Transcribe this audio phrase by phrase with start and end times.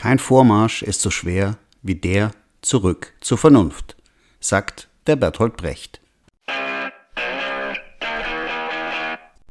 [0.00, 2.30] Kein Vormarsch ist so schwer wie der
[2.62, 3.96] zurück zur Vernunft,
[4.40, 6.00] sagt der Bertolt Brecht.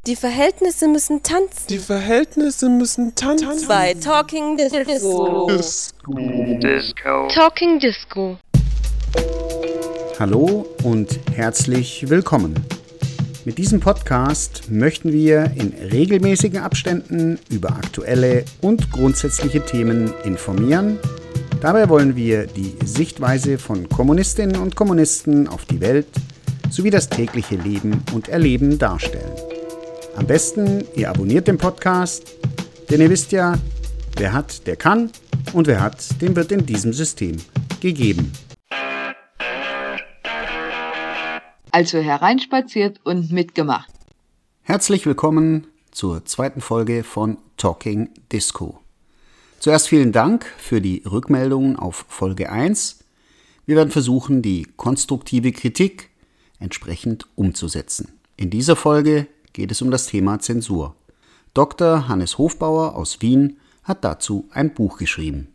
[0.08, 1.68] Die Verhältnisse müssen tanzen.
[1.70, 3.68] Die Verhältnisse müssen tanzen.
[3.68, 5.46] Bei Talking Disco.
[6.58, 7.28] Disco.
[7.28, 8.40] Talking Disco.
[10.18, 12.56] Hallo und herzlich willkommen.
[13.50, 21.00] Mit diesem Podcast möchten wir in regelmäßigen Abständen über aktuelle und grundsätzliche Themen informieren.
[21.60, 26.06] Dabei wollen wir die Sichtweise von Kommunistinnen und Kommunisten auf die Welt
[26.70, 29.34] sowie das tägliche Leben und Erleben darstellen.
[30.16, 32.26] Am besten, ihr abonniert den Podcast,
[32.92, 33.58] denn ihr wisst ja,
[34.16, 35.10] wer hat, der kann
[35.54, 37.38] und wer hat, dem wird in diesem System
[37.80, 38.32] gegeben.
[41.80, 43.90] Also hereinspaziert und mitgemacht.
[44.64, 48.82] Herzlich willkommen zur zweiten Folge von Talking Disco.
[49.60, 53.00] Zuerst vielen Dank für die Rückmeldungen auf Folge 1.
[53.66, 56.10] Wir werden versuchen, die konstruktive Kritik
[56.60, 58.12] entsprechend umzusetzen.
[58.36, 60.98] In dieser Folge geht es um das Thema Zensur.
[61.54, 62.10] Dr.
[62.10, 65.48] Hannes Hofbauer aus Wien hat dazu ein Buch geschrieben.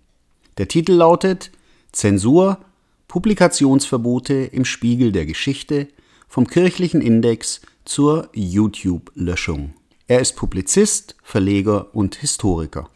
[0.57, 1.51] Der Titel lautet
[1.93, 2.61] Zensur,
[3.09, 5.89] Publikationsverbote im Spiegel der Geschichte
[6.35, 9.73] vom kirchlichen Index zur YouTube-Löschung.
[10.09, 12.91] Er ist Publizist, Verleger und Historiker.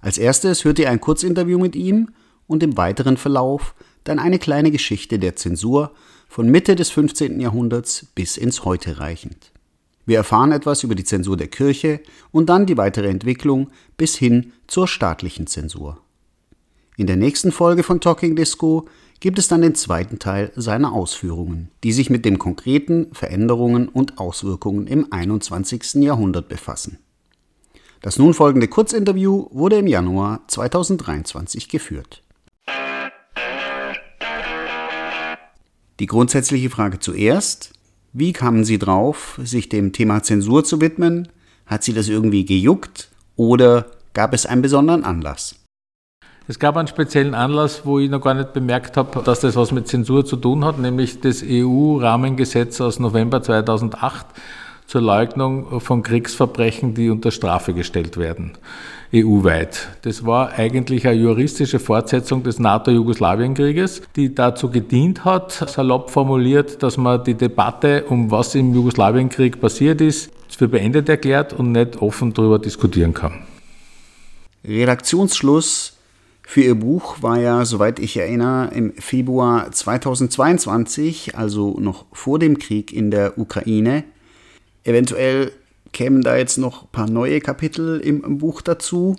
[0.00, 2.08] Als erstes hört ihr ein Kurzinterview mit ihm
[2.48, 5.92] und im weiteren Verlauf dann eine kleine Geschichte der Zensur
[6.26, 7.38] von Mitte des 15.
[7.38, 9.52] Jahrhunderts bis ins Heute reichend.
[10.04, 12.00] Wir erfahren etwas über die Zensur der Kirche
[12.32, 16.00] und dann die weitere Entwicklung bis hin zur staatlichen Zensur.
[16.96, 18.88] In der nächsten Folge von Talking Disco
[19.26, 24.18] gibt es dann den zweiten Teil seiner Ausführungen, die sich mit den konkreten Veränderungen und
[24.18, 25.94] Auswirkungen im 21.
[25.94, 27.00] Jahrhundert befassen.
[28.02, 32.22] Das nun folgende Kurzinterview wurde im Januar 2023 geführt.
[35.98, 37.72] Die grundsätzliche Frage zuerst.
[38.12, 41.26] Wie kamen Sie drauf, sich dem Thema Zensur zu widmen?
[41.66, 45.65] Hat Sie das irgendwie gejuckt oder gab es einen besonderen Anlass?
[46.48, 49.72] Es gab einen speziellen Anlass, wo ich noch gar nicht bemerkt habe, dass das was
[49.72, 54.26] mit Zensur zu tun hat, nämlich das EU-Rahmengesetz aus November 2008
[54.86, 58.52] zur Leugnung von Kriegsverbrechen, die unter Strafe gestellt werden,
[59.12, 59.88] EU-weit.
[60.02, 66.96] Das war eigentlich eine juristische Fortsetzung des NATO-Jugoslawien-Krieges, die dazu gedient hat, salopp formuliert, dass
[66.96, 72.32] man die Debatte, um was im Jugoslawienkrieg passiert ist, für beendet erklärt und nicht offen
[72.32, 73.42] darüber diskutieren kann.
[74.64, 75.95] Redaktionsschluss
[76.48, 82.58] für ihr Buch war ja, soweit ich erinnere, im Februar 2022, also noch vor dem
[82.60, 84.04] Krieg in der Ukraine.
[84.84, 85.50] Eventuell
[85.92, 89.16] kämen da jetzt noch ein paar neue Kapitel im Buch dazu.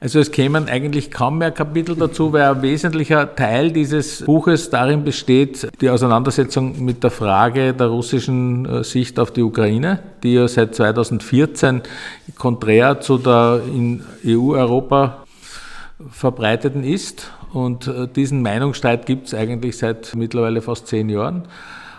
[0.00, 5.02] Also es kämen eigentlich kaum mehr Kapitel dazu, weil ein wesentlicher Teil dieses Buches darin
[5.02, 10.46] besteht, die Auseinandersetzung mit der Frage der russischen äh, Sicht auf die Ukraine, die ja
[10.46, 11.80] seit 2014
[12.36, 15.25] konträr zu der in EU-Europa
[16.10, 17.32] verbreiteten ist.
[17.52, 21.48] Und äh, diesen Meinungsstreit gibt es eigentlich seit mittlerweile fast zehn Jahren.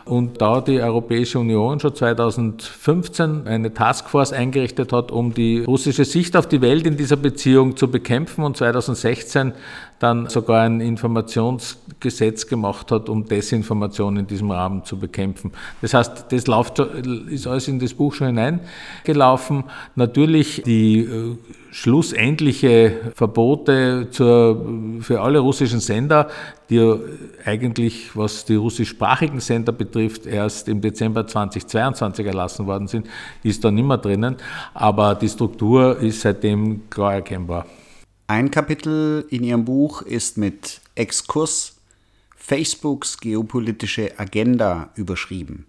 [0.06, 6.38] Und da die Europäische Union schon 2015 eine Taskforce eingerichtet hat, um die russische Sicht
[6.38, 9.52] auf die Welt in dieser Beziehung zu bekämpfen und 2016
[10.00, 15.52] dann sogar ein Informationsgesetz gemacht hat, um Desinformation in diesem Rahmen zu bekämpfen.
[15.82, 19.64] Das heißt, das läuft, ist alles in das Buch schon hineingelaufen.
[19.96, 21.36] Natürlich die äh,
[21.72, 24.66] schlussendliche Verbote zur,
[25.02, 26.28] für alle russischen Sender,
[26.70, 26.96] die
[27.46, 33.08] eigentlich, was die russischsprachigen Sender betrifft, erst im Dezember 2022 erlassen worden sind,
[33.44, 34.36] ist da nicht mehr drinnen.
[34.74, 37.66] Aber die Struktur ist seitdem klar erkennbar.
[38.30, 41.78] Ein Kapitel in Ihrem Buch ist mit Exkurs
[42.36, 45.66] Facebooks geopolitische Agenda überschrieben.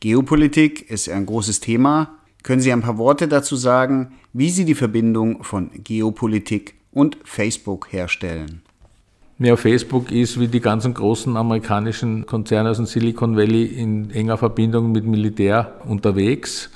[0.00, 4.74] Geopolitik ist ein großes Thema, können Sie ein paar Worte dazu sagen, wie Sie die
[4.74, 8.60] Verbindung von Geopolitik und Facebook herstellen?
[9.38, 14.36] Ja, Facebook ist wie die ganzen großen amerikanischen Konzerne aus dem Silicon Valley in enger
[14.36, 16.68] Verbindung mit Militär unterwegs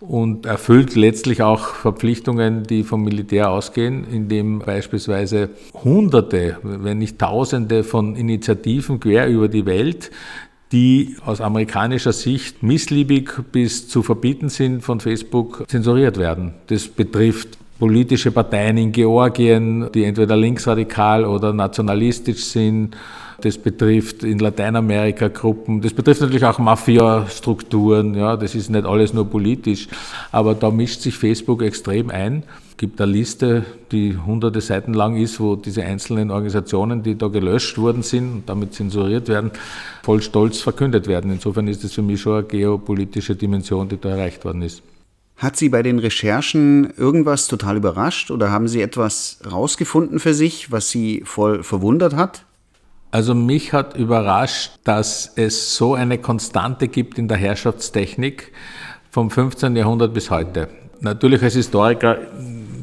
[0.00, 7.84] und erfüllt letztlich auch Verpflichtungen, die vom Militär ausgehen, indem beispielsweise Hunderte, wenn nicht Tausende
[7.84, 10.10] von Initiativen quer über die Welt
[10.72, 16.54] die aus amerikanischer Sicht missliebig bis zu verbieten sind, von Facebook zensuriert werden.
[16.66, 22.96] Das betrifft politische Parteien in Georgien, die entweder linksradikal oder nationalistisch sind.
[23.40, 25.80] Das betrifft in Lateinamerika Gruppen.
[25.80, 28.16] Das betrifft natürlich auch Mafia-Strukturen.
[28.16, 29.86] Ja, das ist nicht alles nur politisch.
[30.32, 32.42] Aber da mischt sich Facebook extrem ein.
[32.70, 37.28] Es gibt eine Liste, die hunderte Seiten lang ist, wo diese einzelnen Organisationen, die da
[37.28, 39.52] gelöscht worden sind und damit zensuriert werden,
[40.02, 41.30] voll stolz verkündet werden.
[41.30, 44.82] Insofern ist das für mich schon eine geopolitische Dimension, die da erreicht worden ist.
[45.38, 50.72] Hat Sie bei den Recherchen irgendwas total überrascht oder haben Sie etwas rausgefunden für sich,
[50.72, 52.44] was Sie voll verwundert hat?
[53.12, 58.52] Also mich hat überrascht, dass es so eine Konstante gibt in der Herrschaftstechnik
[59.12, 59.76] vom 15.
[59.76, 60.68] Jahrhundert bis heute.
[61.00, 62.18] Natürlich als Historiker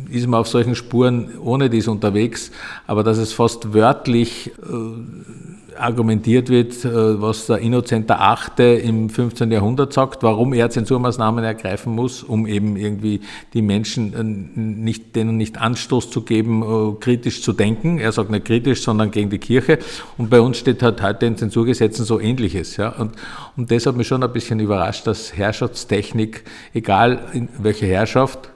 [0.10, 2.51] ist man auf solchen Spuren ohne dies unterwegs,
[2.88, 8.80] aber dass es fast wörtlich äh, argumentiert wird, äh, was der Innozent VIII.
[8.80, 9.51] im 15.
[9.51, 13.22] Jahrhundert sagt, warum er Zensurmaßnahmen ergreifen muss, um eben irgendwie
[13.54, 14.24] die Menschen äh,
[14.60, 18.00] nicht, denen nicht Anstoß zu geben, äh, kritisch zu denken.
[18.00, 19.80] Er sagt nicht kritisch, sondern gegen die Kirche.
[20.18, 22.77] Und bei uns steht halt heute in Zensurgesetzen so Ähnliches.
[22.77, 22.89] Ja.
[22.89, 23.13] Und,
[23.57, 26.44] und das hat mich schon ein bisschen überrascht, dass Herrschaftstechnik,
[26.74, 28.50] egal in welche Herrschaft,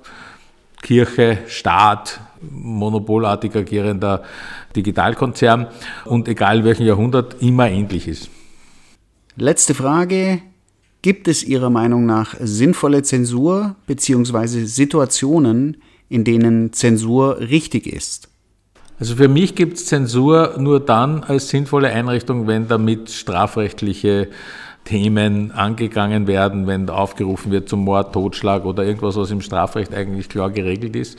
[0.81, 4.23] Kirche, Staat, monopolartig agierender
[4.75, 5.67] Digitalkonzern
[6.05, 8.29] und egal welchen Jahrhundert immer ähnlich ist.
[9.35, 10.41] Letzte Frage.
[11.01, 14.65] Gibt es Ihrer Meinung nach sinnvolle Zensur bzw.
[14.65, 18.27] Situationen, in denen Zensur richtig ist?
[18.99, 24.27] Also für mich gibt es Zensur nur dann als sinnvolle Einrichtung, wenn damit strafrechtliche
[24.83, 30.27] Themen angegangen werden, wenn aufgerufen wird zum Mord, Totschlag oder irgendwas, was im Strafrecht eigentlich
[30.27, 31.17] klar geregelt ist.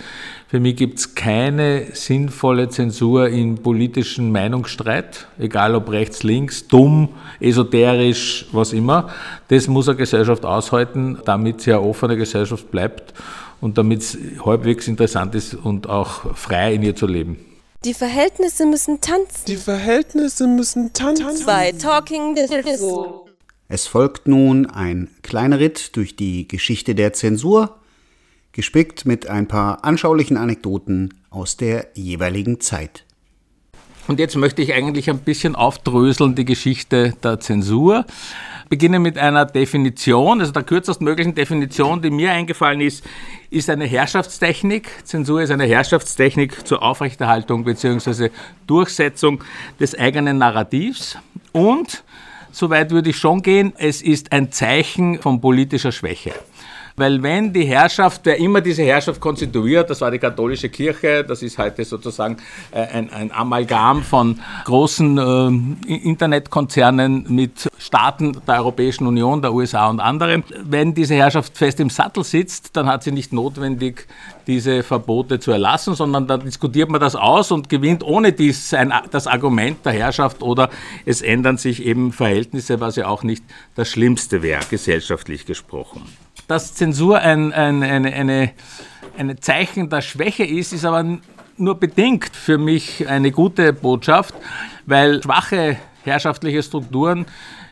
[0.49, 7.11] Für mich gibt es keine sinnvolle Zensur in politischen Meinungsstreit, egal ob rechts, links, dumm,
[7.38, 9.09] esoterisch, was immer.
[9.49, 13.15] Das muss eine Gesellschaft aushalten, damit sie eine offene Gesellschaft bleibt
[13.61, 17.50] und damit es halbwegs interessant ist und auch frei in ihr zu leben.
[17.82, 19.47] Die Verhältnisse müssen tanzen.
[19.47, 21.47] Die Verhältnisse müssen tanzen.
[21.47, 23.27] Bei Talking Disco.
[23.69, 27.79] Es folgt nun ein kleiner Ritt durch die Geschichte der Zensur,
[28.53, 33.06] gespickt mit ein paar anschaulichen Anekdoten aus der jeweiligen Zeit.
[34.11, 38.05] Und jetzt möchte ich eigentlich ein bisschen aufdröseln die Geschichte der Zensur.
[38.69, 43.05] Beginne mit einer Definition, also der kürzestmöglichen Definition, die mir eingefallen ist,
[43.51, 44.89] ist eine Herrschaftstechnik.
[45.05, 48.31] Zensur ist eine Herrschaftstechnik zur Aufrechterhaltung bzw.
[48.67, 49.45] Durchsetzung
[49.79, 51.17] des eigenen Narrativs
[51.53, 52.03] und
[52.53, 53.73] Soweit würde ich schon gehen.
[53.79, 56.35] Es ist ein Zeichen von politischer Schwäche.
[57.00, 61.43] Weil wenn die Herrschaft, wer immer diese Herrschaft konstituiert, das war die katholische Kirche, das
[61.43, 62.37] ist heute sozusagen
[62.73, 69.88] äh, ein, ein Amalgam von großen äh, Internetkonzernen mit Staaten der Europäischen Union, der USA
[69.88, 70.44] und anderen.
[70.62, 74.06] Wenn diese Herrschaft fest im Sattel sitzt, dann hat sie nicht notwendig,
[74.47, 78.93] diese Verbote zu erlassen, sondern dann diskutiert man das aus und gewinnt ohne dies ein,
[79.11, 80.69] das Argument der Herrschaft oder
[81.06, 83.43] es ändern sich eben Verhältnisse, was ja auch nicht
[83.75, 86.02] das Schlimmste wäre, gesellschaftlich gesprochen
[86.49, 88.53] dass Zensur ein, ein eine,
[89.17, 91.19] eine, Zeichen der Schwäche ist, ist aber
[91.56, 94.35] nur bedingt für mich eine gute Botschaft,
[94.87, 97.27] weil schwache herrschaftliche Strukturen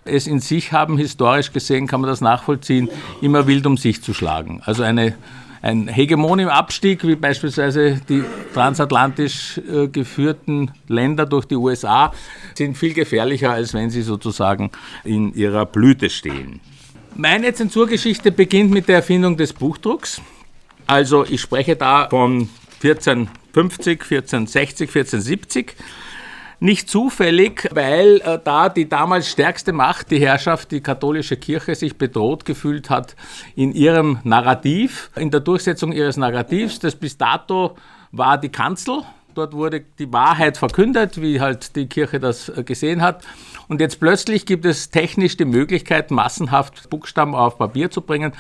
[0.05, 2.89] es in sich haben, historisch gesehen kann man das nachvollziehen,
[3.21, 4.63] immer wild um sich zu schlagen.
[4.65, 5.15] Also eine,
[5.63, 12.13] ein Hegemon im Abstieg, wie beispielsweise die transatlantisch äh, geführten Länder durch die USA,
[12.55, 14.71] sind viel gefährlicher, als wenn sie sozusagen
[15.05, 16.61] in ihrer Blüte stehen.
[17.21, 20.23] Meine Zensurgeschichte beginnt mit der Erfindung des Buchdrucks.
[20.87, 22.49] Also ich spreche da von
[22.81, 25.75] 1450, 1460, 1470.
[26.61, 31.99] Nicht zufällig, weil äh, da die damals stärkste Macht, die Herrschaft, die katholische Kirche, sich
[31.99, 33.17] bedroht gefühlt hat
[33.57, 37.77] in ihrem Narrativ, in der Durchsetzung ihres Narrativs, das bis dato
[38.13, 39.03] war die Kanzel.
[39.39, 43.25] Dort wurde die Wahrheit verkündet, wie halt die Kirche das äh, gesehen hat.
[43.69, 48.33] Und jetzt plötzlich gibt es technisch die Möglichkeit, massenhaft Buchstaben auf Papier zu bringen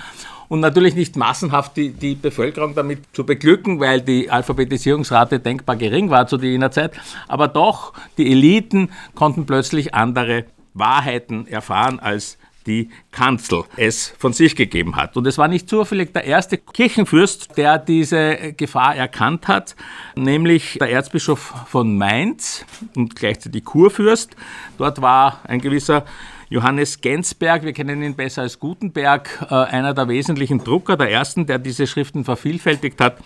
[0.48, 6.10] und natürlich nicht massenhaft die, die Bevölkerung damit zu beglücken, weil die Alphabetisierungsrate denkbar gering
[6.10, 6.98] war zu jener Zeit.
[7.28, 12.38] Aber doch, die Eliten konnten plötzlich andere Wahrheiten erfahren als
[12.68, 15.16] die Kanzel es von sich gegeben hat.
[15.16, 19.74] Und es war nicht zufällig der erste Kirchenfürst, der diese Gefahr erkannt hat,
[20.14, 24.36] nämlich der Erzbischof von Mainz und gleichzeitig Kurfürst.
[24.76, 26.04] Dort war ein gewisser
[26.50, 31.46] Johannes Gensberg, wir kennen ihn besser als Gutenberg, äh, einer der wesentlichen Drucker, der ersten,
[31.46, 33.18] der diese Schriften vervielfältigt hat.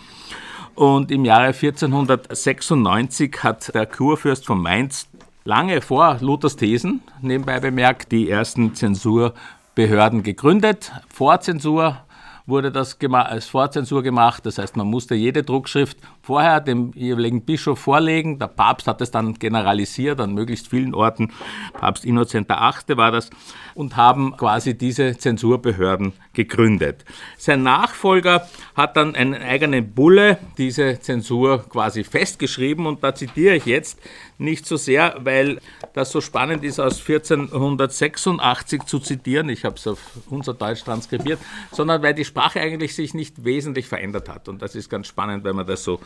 [0.75, 5.07] Und im Jahre 1496 hat der Kurfürst von Mainz
[5.43, 10.91] lange vor Luthers Thesen, nebenbei bemerkt, die ersten Zensurbehörden gegründet.
[11.09, 11.97] Vor Zensur
[12.45, 14.45] wurde das als Vorzensur gemacht.
[14.45, 18.39] Das heißt, man musste jede Druckschrift vorher dem jeweiligen Bischof vorlegen.
[18.39, 21.31] Der Papst hat es dann generalisiert an möglichst vielen Orten.
[21.73, 22.97] Papst Innozent VIII.
[22.97, 23.29] war das
[23.75, 27.03] und haben quasi diese Zensurbehörden gegründet.
[27.37, 33.65] Sein Nachfolger hat dann eine eigene Bulle, diese Zensur quasi festgeschrieben und da zitiere ich
[33.65, 33.99] jetzt
[34.37, 35.59] nicht so sehr, weil
[35.93, 39.99] das so spannend ist, aus 1486 zu zitieren, ich habe es auf
[40.29, 41.39] unser Deutsch transkribiert,
[41.71, 44.49] sondern weil die Sprache eigentlich sich nicht wesentlich verändert hat.
[44.49, 45.99] Und das ist ganz spannend, wenn man das so,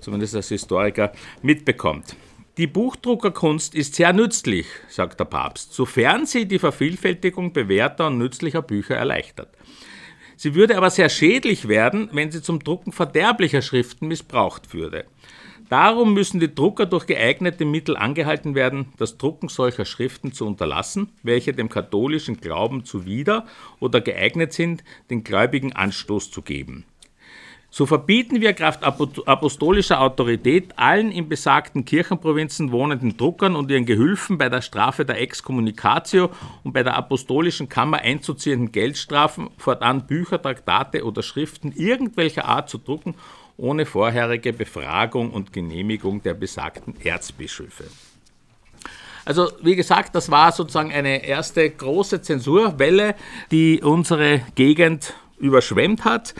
[0.00, 2.16] zumindest als Historiker, mitbekommt.
[2.58, 8.60] Die Buchdruckerkunst ist sehr nützlich, sagt der Papst, sofern sie die Vervielfältigung bewährter und nützlicher
[8.60, 9.48] Bücher erleichtert.
[10.36, 15.06] Sie würde aber sehr schädlich werden, wenn sie zum Drucken verderblicher Schriften missbraucht würde.
[15.70, 21.08] Darum müssen die Drucker durch geeignete Mittel angehalten werden, das Drucken solcher Schriften zu unterlassen,
[21.22, 23.46] welche dem katholischen Glauben zuwider
[23.80, 26.84] oder geeignet sind, den Gläubigen Anstoß zu geben.
[27.74, 34.36] So verbieten wir Kraft apostolischer Autorität allen in besagten Kirchenprovinzen wohnenden Druckern und ihren Gehülfen
[34.36, 36.28] bei der Strafe der Excommunicatio
[36.64, 42.76] und bei der apostolischen Kammer einzuziehenden Geldstrafen fortan Bücher, Traktate oder Schriften irgendwelcher Art zu
[42.76, 43.14] drucken
[43.56, 47.84] ohne vorherige Befragung und Genehmigung der besagten Erzbischöfe.
[49.24, 53.14] Also wie gesagt, das war sozusagen eine erste große Zensurwelle,
[53.50, 56.34] die unsere Gegend überschwemmt hat.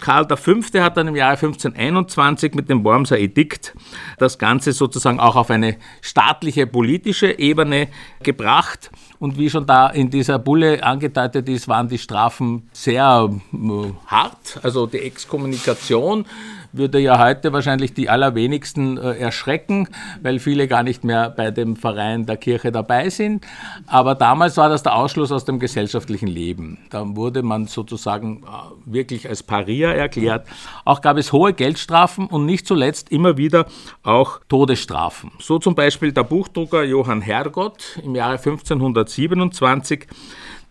[0.00, 0.54] Karl V.
[0.80, 3.74] hat dann im Jahre 1521 mit dem Wormser Edikt
[4.18, 7.88] das Ganze sozusagen auch auf eine staatliche politische Ebene
[8.22, 8.90] gebracht.
[9.18, 14.60] Und wie schon da in dieser Bulle angedeutet ist, waren die Strafen sehr äh, hart.
[14.62, 16.26] Also die Exkommunikation
[16.76, 19.88] würde ja heute wahrscheinlich die allerwenigsten äh, erschrecken,
[20.22, 23.46] weil viele gar nicht mehr bei dem Verein der Kirche dabei sind.
[23.86, 26.78] Aber damals war das der Ausschluss aus dem gesellschaftlichen Leben.
[26.90, 30.46] Da wurde man sozusagen äh, wirklich als Paria erklärt.
[30.84, 33.66] Auch gab es hohe Geldstrafen und nicht zuletzt immer wieder
[34.02, 35.30] auch Todesstrafen.
[35.38, 40.06] So zum Beispiel der Buchdrucker Johann Hergott im Jahre 1527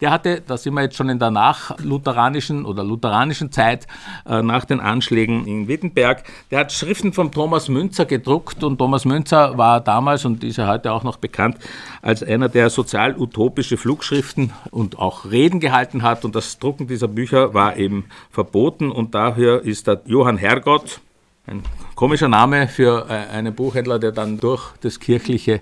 [0.04, 3.88] der hatte, da sind wir jetzt schon in der nachlutheranischen oder lutheranischen Zeit,
[4.28, 9.06] äh, nach den Anschlägen in Wittenberg, der hat Schriften von Thomas Münzer gedruckt und Thomas
[9.06, 11.58] Münzer war damals und ist ja heute auch noch bekannt
[12.02, 16.26] als einer, der sozial-utopische Flugschriften und auch Reden gehalten hat.
[16.26, 18.92] Und das Drucken dieser Bücher war eben verboten.
[18.92, 21.00] Und daher ist der Johann Hergott,
[21.48, 21.62] ein
[21.96, 25.62] komischer Name für äh, einen Buchhändler, der dann durch das kirchliche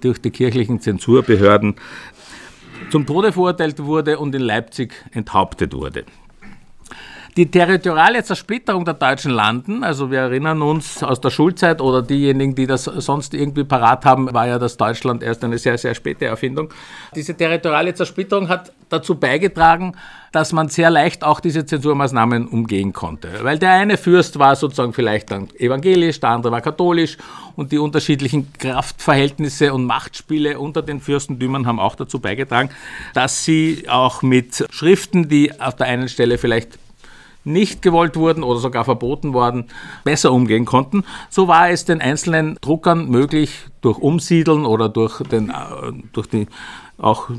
[0.00, 1.76] durch die kirchlichen Zensurbehörden
[2.90, 6.04] zum Tode verurteilt wurde und in Leipzig enthauptet wurde.
[7.36, 12.54] Die territoriale Zersplitterung der deutschen Landen, also wir erinnern uns aus der Schulzeit oder diejenigen,
[12.54, 16.24] die das sonst irgendwie parat haben, war ja das Deutschland erst eine sehr, sehr späte
[16.24, 16.70] Erfindung.
[17.14, 19.94] Diese territoriale Zersplitterung hat dazu beigetragen,
[20.32, 23.28] dass man sehr leicht auch diese Zensurmaßnahmen umgehen konnte.
[23.42, 27.18] Weil der eine Fürst war sozusagen vielleicht dann evangelisch, der andere war katholisch
[27.54, 32.70] und die unterschiedlichen Kraftverhältnisse und Machtspiele unter den Fürstentümern haben auch dazu beigetragen,
[33.12, 36.78] dass sie auch mit Schriften, die auf der einen Stelle vielleicht
[37.46, 39.66] nicht gewollt wurden oder sogar verboten worden,
[40.04, 41.04] besser umgehen konnten.
[41.30, 45.54] So war es den einzelnen Druckern möglich, durch Umsiedeln oder durch, den, äh,
[46.12, 46.46] durch die
[46.98, 47.30] auch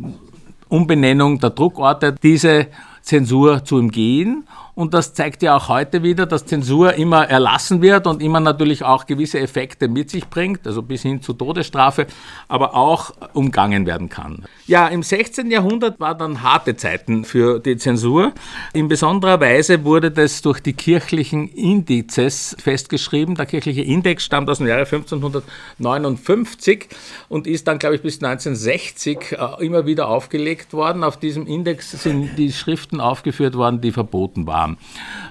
[0.70, 2.68] Umbenennung der Druckorte diese
[3.02, 4.48] Zensur zu umgehen
[4.78, 8.84] und das zeigt ja auch heute wieder, dass Zensur immer erlassen wird und immer natürlich
[8.84, 12.06] auch gewisse Effekte mit sich bringt, also bis hin zu Todesstrafe,
[12.48, 14.46] aber auch umgangen werden kann.
[14.68, 15.50] Ja, im 16.
[15.50, 18.34] Jahrhundert waren dann harte Zeiten für die Zensur.
[18.74, 23.34] In besonderer Weise wurde das durch die kirchlichen Indizes festgeschrieben.
[23.34, 26.88] Der kirchliche Index stammt aus dem Jahre 1559
[27.30, 31.04] und ist dann, glaube ich, bis 1960 äh, immer wieder aufgelegt worden.
[31.04, 34.78] Auf diesem Index sind die Schriften aufgeführt worden, die verboten waren haben,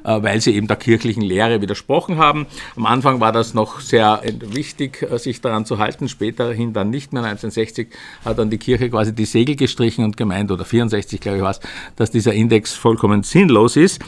[0.05, 2.47] äh, weil sie eben der kirchlichen Lehre widersprochen haben.
[2.77, 7.13] Am Anfang war das noch sehr wichtig, äh, sich daran zu halten, späterhin dann nicht
[7.13, 7.23] mehr.
[7.23, 7.89] 1960
[8.25, 11.51] hat dann die Kirche quasi die Segel gestrichen und gemeint, oder 64 glaube ich war
[11.51, 11.61] es,
[11.97, 14.03] dass dieser Index vollkommen sinnlos ist.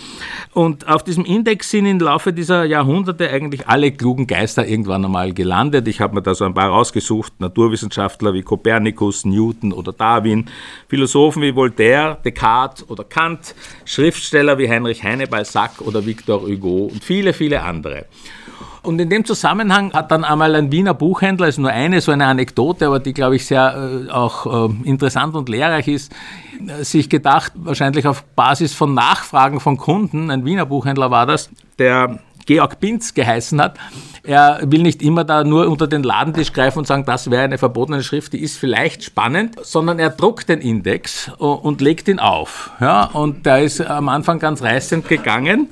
[0.52, 5.32] Und auf diesem Index sind im Laufe dieser Jahrhunderte eigentlich alle klugen Geister irgendwann einmal
[5.32, 5.88] gelandet.
[5.88, 10.46] Ich habe mir da so ein paar rausgesucht, Naturwissenschaftler wie Kopernikus, Newton oder Darwin,
[10.88, 13.54] Philosophen wie Voltaire, Descartes oder Kant,
[13.84, 18.06] Schriftsteller wie Heinrich Heine, Balzac oder Victor Hugo und viele, viele andere.
[18.82, 22.26] Und in dem Zusammenhang hat dann einmal ein Wiener Buchhändler, ist nur eine, so eine
[22.26, 26.12] Anekdote, aber die, glaube ich, sehr äh, auch äh, interessant und lehrreich ist,
[26.66, 31.50] äh, sich gedacht, wahrscheinlich auf Basis von Nachfragen von Kunden, ein Wiener Buchhändler war das,
[31.78, 33.76] der Georg Binz geheißen hat.
[34.22, 37.58] Er will nicht immer da nur unter den Ladentisch greifen und sagen, das wäre eine
[37.58, 42.70] verbotene Schrift, die ist vielleicht spannend, sondern er druckt den Index und legt ihn auf.
[42.80, 45.68] Ja, und der ist am Anfang ganz reißend gegangen,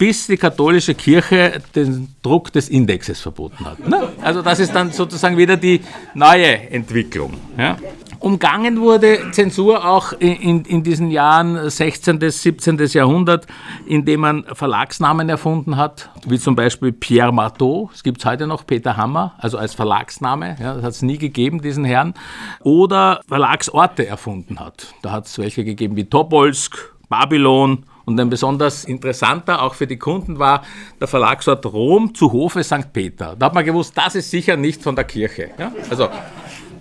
[0.00, 3.88] bis die katholische Kirche den Druck des Indexes verboten hat.
[3.88, 4.08] Ne?
[4.20, 5.82] Also das ist dann sozusagen wieder die
[6.14, 7.34] neue Entwicklung.
[7.56, 7.76] Ja?
[8.20, 12.18] Umgangen wurde Zensur auch in, in diesen Jahren 16.
[12.18, 12.78] bis 17.
[12.88, 13.46] Jahrhundert,
[13.86, 18.66] indem man Verlagsnamen erfunden hat, wie zum Beispiel Pierre Marteau, es gibt es heute noch,
[18.66, 22.14] Peter Hammer, also als Verlagsname, ja, das hat es nie gegeben, diesen Herrn,
[22.62, 24.94] oder Verlagsorte erfunden hat.
[25.02, 29.98] Da hat es welche gegeben wie Tobolsk, Babylon, und ein besonders interessanter, auch für die
[29.98, 30.62] Kunden, war
[30.98, 32.90] der Verlagsort Rom zu Hofe St.
[32.90, 33.36] Peter.
[33.38, 35.50] Da hat man gewusst, das ist sicher nicht von der Kirche.
[35.58, 35.72] Ja?
[35.90, 36.08] Also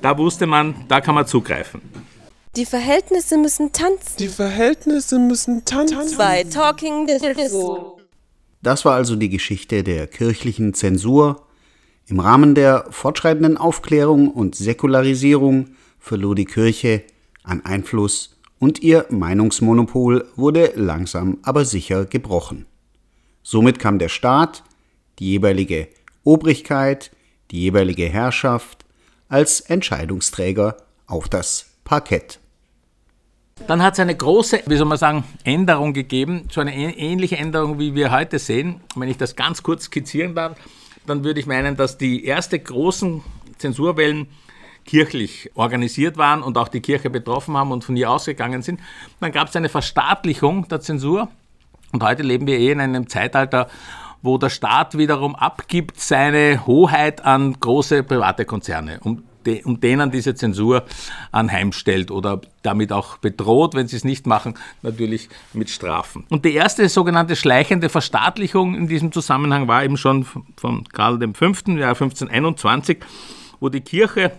[0.02, 1.82] da wusste man, da kann man zugreifen.
[2.56, 4.18] Die Verhältnisse müssen tanzen.
[4.18, 6.18] Die Verhältnisse müssen tanzen.
[6.18, 8.00] Bei Talking Disco.
[8.64, 11.44] Das war also die Geschichte der kirchlichen Zensur.
[12.08, 17.04] Im Rahmen der fortschreitenden Aufklärung und Säkularisierung verlor die Kirche
[17.44, 22.66] an Einfluss und ihr Meinungsmonopol wurde langsam aber sicher gebrochen.
[23.44, 24.64] Somit kam der Staat,
[25.20, 25.90] die jeweilige
[26.24, 27.12] Obrigkeit,
[27.52, 28.77] die jeweilige Herrschaft
[29.30, 32.40] als Entscheidungsträger auf das Parkett.
[33.66, 37.80] Dann hat es eine große, wie soll man sagen, Änderung gegeben, so eine ähnliche Änderung,
[37.80, 38.82] wie wir heute sehen.
[38.96, 40.58] Wenn ich das ganz kurz skizzieren darf,
[41.08, 43.24] dann würde ich meinen, dass die ersten großen
[43.58, 44.28] Zensurwellen
[44.86, 48.80] kirchlich organisiert waren und auch die Kirche betroffen haben und von ihr ausgegangen sind.
[49.20, 51.30] Dann gab es eine Verstaatlichung der Zensur
[51.92, 53.70] und heute leben wir eh in einem Zeitalter,
[54.22, 59.24] wo der Staat wiederum abgibt seine Hoheit an große private Konzerne, um
[59.80, 60.84] denen diese Zensur
[61.32, 66.26] anheimstellt oder damit auch bedroht, wenn sie es nicht machen, natürlich mit Strafen.
[66.30, 70.26] Und die erste sogenannte schleichende Verstaatlichung in diesem Zusammenhang war eben schon
[70.58, 71.46] von Karl V.
[71.46, 72.98] Jahr 1521,
[73.60, 74.34] wo die Kirche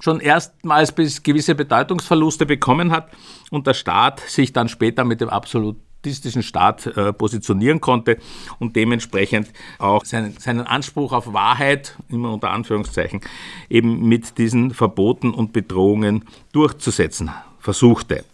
[0.00, 3.08] schon erstmals bis gewisse Bedeutungsverluste bekommen hat
[3.50, 8.18] und der Staat sich dann später mit dem absolut absolutistischen Staat äh, positionieren konnte
[8.60, 9.48] und dementsprechend
[9.78, 13.20] auch seinen, seinen Anspruch auf Wahrheit, immer unter Anführungszeichen,
[13.68, 18.24] eben mit diesen Verboten und Bedrohungen durchzusetzen versuchte.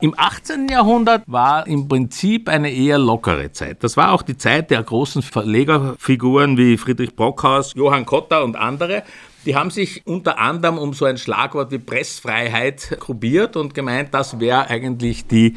[0.00, 0.66] Im 18.
[0.68, 3.84] Jahrhundert war im Prinzip eine eher lockere Zeit.
[3.84, 9.04] Das war auch die Zeit der großen Verlegerfiguren wie Friedrich Brockhaus, Johann Kotter und andere.
[9.44, 14.40] Die haben sich unter anderem um so ein Schlagwort wie Pressfreiheit gruppiert und gemeint, das
[14.40, 15.54] wäre eigentlich die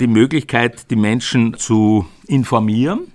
[0.00, 3.12] die Möglichkeit, die Menschen zu informieren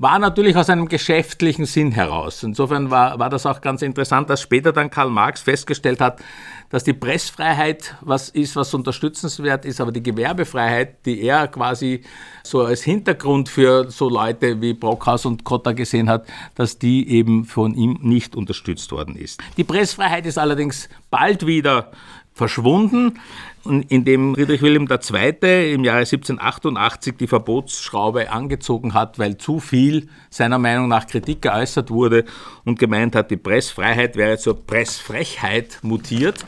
[0.00, 2.42] war natürlich aus einem geschäftlichen Sinn heraus.
[2.42, 6.22] Insofern war, war das auch ganz interessant, dass später dann Karl Marx festgestellt hat,
[6.70, 12.02] dass die Pressfreiheit was ist, was unterstützenswert ist, aber die Gewerbefreiheit, die er quasi
[12.42, 17.44] so als Hintergrund für so Leute wie Brockhaus und Kotter gesehen hat, dass die eben
[17.44, 19.42] von ihm nicht unterstützt worden ist.
[19.58, 21.90] Die Pressfreiheit ist allerdings bald wieder
[22.32, 23.18] verschwunden,
[23.64, 25.74] indem Friedrich Wilhelm II.
[25.74, 31.90] im Jahre 1788 die Verbotsschraube angezogen hat, weil zu viel seiner Meinung nach Kritik geäußert
[31.90, 32.24] wurde
[32.64, 36.44] und gemeint hat, die Pressfreiheit wäre zur Pressfrechheit mutiert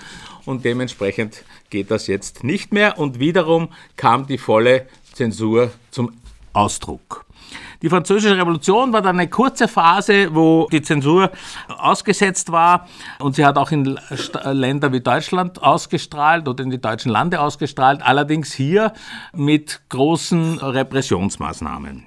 [0.47, 6.13] und dementsprechend geht das jetzt nicht mehr und wiederum kam die volle Zensur zum
[6.53, 7.27] Ausdruck.
[7.83, 11.33] Die Französische Revolution war dann eine kurze Phase, wo die Zensur
[11.69, 13.99] ausgesetzt war und sie hat auch in
[14.45, 18.93] Länder wie Deutschland ausgestrahlt oder in die deutschen Lande ausgestrahlt, allerdings hier
[19.35, 22.05] mit großen Repressionsmaßnahmen.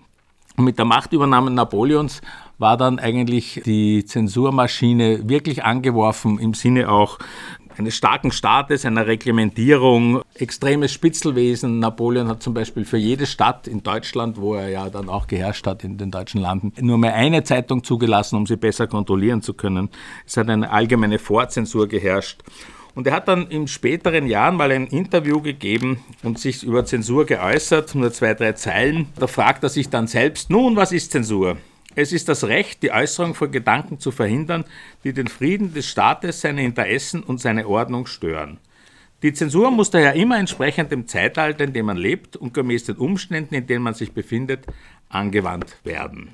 [0.58, 2.22] Mit der Machtübernahme Napoleons
[2.58, 7.20] war dann eigentlich die Zensurmaschine wirklich angeworfen im Sinne auch
[7.78, 11.80] eines starken Staates, einer Reglementierung, extremes Spitzelwesen.
[11.80, 15.68] Napoleon hat zum Beispiel für jede Stadt in Deutschland, wo er ja dann auch geherrscht
[15.68, 19.54] hat in den deutschen Landen, nur mehr eine Zeitung zugelassen, um sie besser kontrollieren zu
[19.54, 19.90] können.
[20.26, 22.42] Es hat eine allgemeine Vorzensur geherrscht.
[22.96, 27.26] Und er hat dann in späteren Jahren mal ein Interview gegeben und sich über Zensur
[27.26, 29.08] geäußert, nur zwei, drei Zeilen.
[29.20, 31.58] Da fragt er sich dann selbst, nun, was ist Zensur?
[31.96, 34.66] Es ist das Recht, die Äußerung von Gedanken zu verhindern,
[35.04, 38.60] die den Frieden des Staates, seine Interessen und seine Ordnung stören.
[39.24, 42.98] Die Zensur muss daher immer entsprechend dem Zeitalter, in dem man lebt und gemäß den
[42.98, 44.66] Umständen, in denen man sich befindet,
[45.10, 46.30] angewandt werden.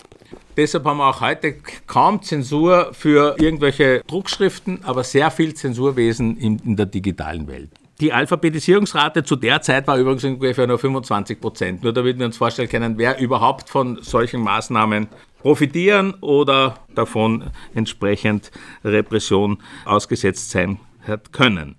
[0.57, 6.75] Deshalb haben wir auch heute kaum Zensur für irgendwelche Druckschriften, aber sehr viel Zensurwesen in,
[6.75, 7.69] der digitalen Welt.
[8.01, 11.83] Die Alphabetisierungsrate zu der Zeit war übrigens ungefähr nur 25 Prozent.
[11.83, 15.07] Nur damit wir uns vorstellen können, wer überhaupt von solchen Maßnahmen
[15.39, 18.49] profitieren oder davon entsprechend
[18.83, 21.75] Repression ausgesetzt sein hat können.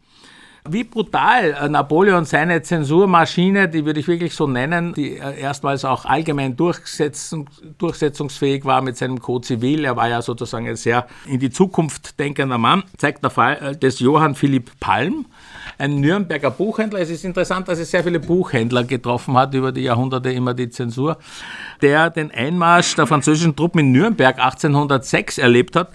[0.68, 5.84] Wie brutal äh, Napoleon seine Zensurmaschine, die würde ich wirklich so nennen, die äh, erstmals
[5.84, 9.84] auch allgemein durchsetzung, durchsetzungsfähig war mit seinem Code Civil.
[9.84, 13.76] Er war ja sozusagen ein sehr in die Zukunft denkender Mann, zeigt der Fall äh,
[13.76, 15.26] des Johann Philipp Palm
[15.82, 17.00] ein Nürnberger Buchhändler.
[17.00, 20.70] Es ist interessant, dass es sehr viele Buchhändler getroffen hat über die Jahrhunderte, immer die
[20.70, 21.18] Zensur,
[21.80, 25.90] der den Einmarsch der französischen Truppen in Nürnberg 1806 erlebt hat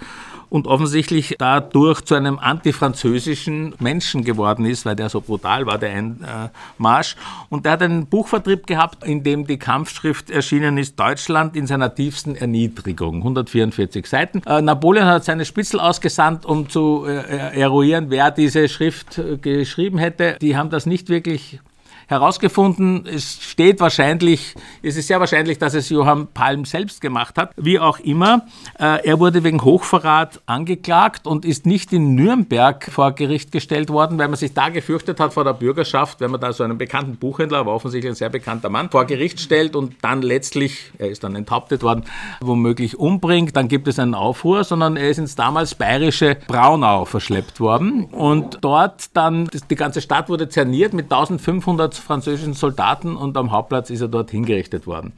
[0.49, 5.91] und offensichtlich dadurch zu einem antifranzösischen Menschen geworden ist, weil der so brutal war, der
[5.91, 7.15] Einmarsch.
[7.49, 11.93] Und der hat einen Buchvertrieb gehabt, in dem die Kampfschrift erschienen ist, Deutschland in seiner
[11.93, 14.41] tiefsten Erniedrigung, 144 Seiten.
[14.45, 19.97] Äh, Napoleon hat seine Spitzel ausgesandt, um zu äh, eruieren, wer diese Schrift äh, geschrieben
[19.97, 20.37] hätte.
[20.41, 21.59] Die haben das nicht wirklich
[22.07, 23.05] herausgefunden.
[23.05, 27.51] Es steht wahrscheinlich, es ist sehr wahrscheinlich, dass es Johann Palm selbst gemacht hat.
[27.57, 28.45] Wie auch immer,
[28.79, 34.17] äh, er wurde wegen Hochverrat angeklagt und ist nicht in Nürnberg vor Gericht gestellt worden,
[34.17, 37.17] weil man sich da gefürchtet hat vor der Bürgerschaft, wenn man da so einen bekannten
[37.17, 41.23] Buchhändler, aber offensichtlich ein sehr bekannter Mann, vor Gericht stellt und dann letztlich, er ist
[41.23, 42.05] dann enthauptet worden,
[42.39, 47.59] womöglich umbringt, dann gibt es einen Aufruhr, sondern er ist ins damals bayerische Braunau verschleppt
[47.59, 53.51] worden und dort dann, die ganze Stadt wurde zerniert mit 1500 französischen Soldaten und am
[53.51, 55.13] Hauptplatz ist er dort hingerichtet worden.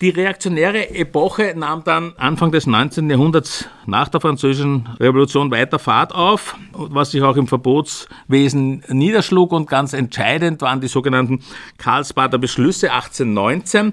[0.00, 3.10] Die reaktionäre Epoche nahm dann Anfang des 19.
[3.10, 9.68] Jahrhunderts nach der Französischen Revolution weiter Fahrt auf, was sich auch im Verbotswesen niederschlug und
[9.68, 11.40] ganz entscheidend waren die sogenannten
[11.76, 13.92] Karlsbader Beschlüsse 1819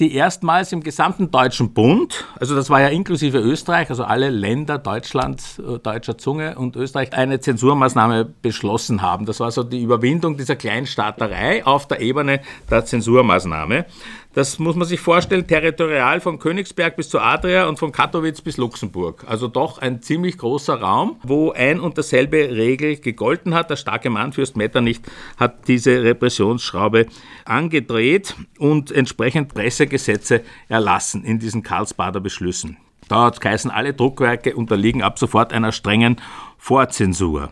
[0.00, 4.78] die erstmals im gesamten Deutschen Bund, also das war ja inklusive Österreich, also alle Länder
[4.78, 9.26] Deutschlands, äh, deutscher Zunge und Österreich, eine Zensurmaßnahme beschlossen haben.
[9.26, 13.86] Das war so die Überwindung dieser Kleinstaaterei auf der Ebene der Zensurmaßnahme.
[14.32, 18.58] Das muss man sich vorstellen, territorial von Königsberg bis zur Adria und von Katowice bis
[18.58, 19.24] Luxemburg.
[19.26, 23.70] Also doch ein ziemlich großer Raum, wo ein und dasselbe Regel gegolten hat.
[23.70, 25.00] Der starke Mann, Fürst Metternich,
[25.36, 27.06] hat diese Repressionsschraube
[27.44, 32.76] angedreht und entsprechend Pressegesetze erlassen in diesen Karlsbader Beschlüssen.
[33.08, 36.20] Da hat es geheißen, alle Druckwerke unterliegen ab sofort einer strengen
[36.56, 37.50] Vorzensur.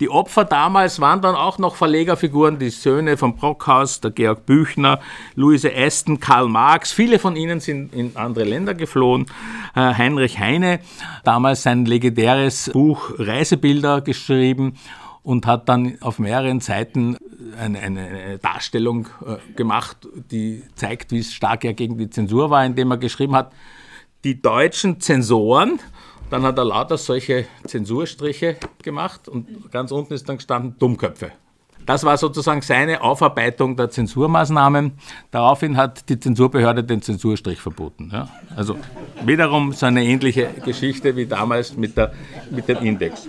[0.00, 5.00] Die Opfer damals waren dann auch noch Verlegerfiguren, die Söhne von Brockhaus, der Georg Büchner,
[5.34, 6.92] Luise Aston, Karl Marx.
[6.92, 9.26] Viele von ihnen sind in andere Länder geflohen.
[9.74, 10.78] Äh, Heinrich Heine,
[11.24, 14.74] damals sein legendäres Buch Reisebilder geschrieben
[15.24, 17.16] und hat dann auf mehreren Seiten
[17.58, 22.92] eine, eine, Darstellung äh, gemacht, die zeigt, wie stark er gegen die Zensur war, indem
[22.92, 23.52] er geschrieben hat,
[24.22, 25.80] die deutschen Zensoren,
[26.30, 31.32] dann hat er lauter solche Zensurstriche gemacht und ganz unten ist dann gestanden Dummköpfe.
[31.86, 34.92] Das war sozusagen seine Aufarbeitung der Zensurmaßnahmen.
[35.30, 38.10] Daraufhin hat die Zensurbehörde den Zensurstrich verboten.
[38.12, 38.28] Ja?
[38.54, 38.76] Also
[39.24, 42.12] wiederum so eine ähnliche Geschichte wie damals mit, der,
[42.50, 43.26] mit dem Index.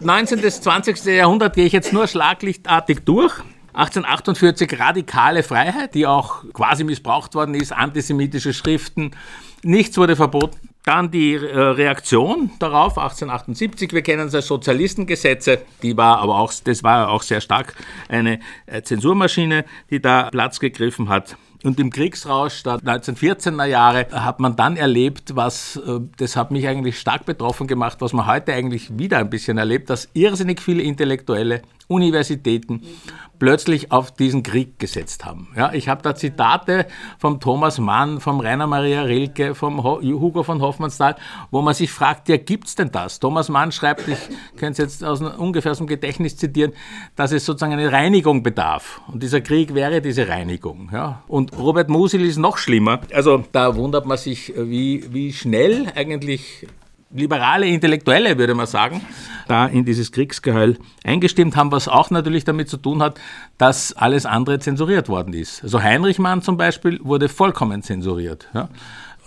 [0.00, 0.40] 19.
[0.40, 1.04] bis 20.
[1.04, 3.34] Jahrhundert gehe ich jetzt nur schlaglichtartig durch.
[3.72, 9.12] 1848 radikale Freiheit, die auch quasi missbraucht worden ist, antisemitische Schriften.
[9.62, 10.67] Nichts wurde verboten.
[10.88, 16.50] Dann die äh, Reaktion darauf, 1878, wir kennen es als Sozialistengesetze, die war aber auch,
[16.64, 17.74] das war auch sehr stark
[18.08, 21.36] eine äh, Zensurmaschine, die da Platz gegriffen hat.
[21.62, 26.66] Und im Kriegsrausch der 1914er Jahre hat man dann erlebt, was, äh, das hat mich
[26.66, 30.82] eigentlich stark betroffen gemacht, was man heute eigentlich wieder ein bisschen erlebt, dass irrsinnig viele
[30.82, 32.82] Intellektuelle, Universitäten
[33.38, 35.48] plötzlich auf diesen Krieg gesetzt haben.
[35.56, 36.86] Ja, ich habe da Zitate
[37.18, 41.16] vom Thomas Mann, vom Rainer Maria Rilke, vom Hugo von Hoffmannsthal,
[41.50, 43.20] wo man sich fragt, ja, gibt's denn das?
[43.20, 44.18] Thomas Mann schreibt, ich
[44.56, 46.72] könnte es jetzt aus ungefähr aus dem Gedächtnis zitieren,
[47.16, 49.00] dass es sozusagen eine Reinigung bedarf.
[49.08, 50.90] Und dieser Krieg wäre diese Reinigung.
[50.92, 51.22] Ja.
[51.28, 53.00] Und Robert Musil ist noch schlimmer.
[53.12, 56.66] Also da wundert man sich, wie, wie schnell eigentlich
[57.10, 59.00] liberale Intellektuelle, würde man sagen,
[59.46, 63.18] da in dieses Kriegsgeheul eingestimmt haben, was auch natürlich damit zu tun hat,
[63.56, 65.62] dass alles andere zensuriert worden ist.
[65.62, 68.48] Also Heinrich Mann zum Beispiel wurde vollkommen zensuriert.
[68.52, 68.68] Ja.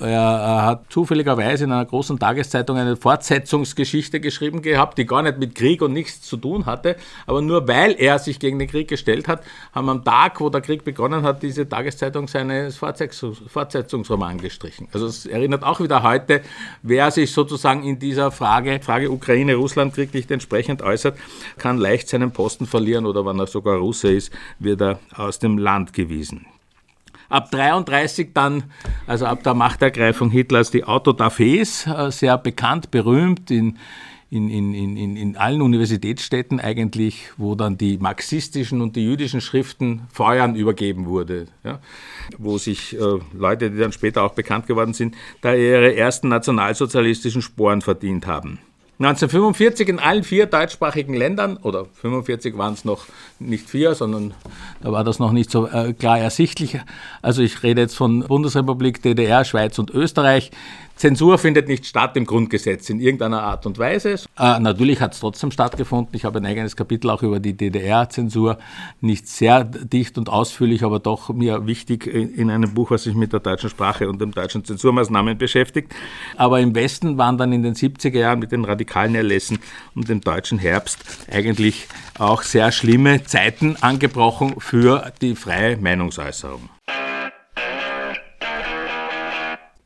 [0.01, 5.53] Er hat zufälligerweise in einer großen Tageszeitung eine Fortsetzungsgeschichte geschrieben gehabt, die gar nicht mit
[5.53, 6.95] Krieg und nichts zu tun hatte.
[7.27, 10.61] Aber nur weil er sich gegen den Krieg gestellt hat, haben am Tag, wo der
[10.61, 14.87] Krieg begonnen hat, diese Tageszeitung seinen Fortsetzungsroman gestrichen.
[14.91, 16.41] Also es erinnert auch wieder heute,
[16.81, 21.17] wer sich sozusagen in dieser Frage, Frage Ukraine-Russland-Krieg nicht entsprechend äußert,
[21.57, 25.59] kann leicht seinen Posten verlieren oder wenn er sogar Russe ist, wird er aus dem
[25.59, 26.47] Land gewiesen.
[27.31, 28.63] Ab 33 dann,
[29.07, 33.77] also ab der Machtergreifung Hitlers, die Autodafés, äh, sehr bekannt, berühmt in,
[34.29, 40.01] in, in, in, in allen Universitätsstädten eigentlich, wo dann die marxistischen und die jüdischen Schriften
[40.11, 41.79] Feuern übergeben wurde, ja,
[42.37, 47.41] wo sich äh, Leute, die dann später auch bekannt geworden sind, da ihre ersten nationalsozialistischen
[47.41, 48.59] Sporen verdient haben.
[49.03, 53.05] 1945 in allen vier deutschsprachigen Ländern, oder 45 waren es noch
[53.39, 54.33] nicht vier, sondern
[54.81, 56.79] da war das noch nicht so äh, klar ersichtlich.
[57.23, 60.51] Also ich rede jetzt von Bundesrepublik, DDR, Schweiz und Österreich.
[61.01, 64.17] Zensur findet nicht statt im Grundgesetz in irgendeiner Art und Weise.
[64.37, 66.15] Äh, natürlich hat es trotzdem stattgefunden.
[66.15, 68.59] Ich habe ein eigenes Kapitel auch über die DDR-Zensur.
[68.99, 73.33] Nicht sehr dicht und ausführlich, aber doch mir wichtig in einem Buch, was sich mit
[73.33, 75.91] der deutschen Sprache und den deutschen Zensurmaßnahmen beschäftigt.
[76.37, 79.57] Aber im Westen waren dann in den 70er Jahren mit den radikalen Erlässen
[79.95, 80.99] und dem deutschen Herbst
[81.31, 81.87] eigentlich
[82.19, 86.69] auch sehr schlimme Zeiten angebrochen für die freie Meinungsäußerung.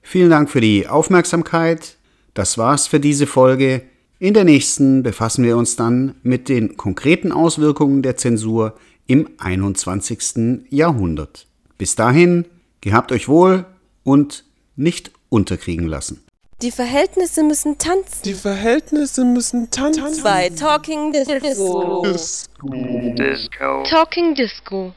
[0.08, 1.96] Vielen Dank für die Aufmerksamkeit.
[2.36, 3.82] Das war's für diese Folge.
[4.20, 8.76] In der nächsten befassen wir uns dann mit den konkreten Auswirkungen der Zensur
[9.08, 10.68] im 21.
[10.70, 11.48] Jahrhundert.
[11.80, 12.46] Bis dahin,
[12.82, 13.66] gehabt euch wohl
[14.04, 16.24] und nicht unterkriegen lassen.
[16.62, 18.22] Die Verhältnisse müssen tanzen.
[18.26, 20.24] Die Verhältnisse müssen tanzen.
[20.24, 22.04] Bei Talking Disco.
[22.04, 23.84] Disco.
[23.90, 24.94] Talking Disco.